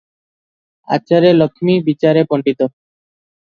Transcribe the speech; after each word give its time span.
ଆଚାରେ 0.97 1.31
ଲକ୍ଷ୍ମୀ, 1.41 1.77
ବିଚାରେ 1.91 2.27
ପଣ୍ତିତ।" 2.35 2.69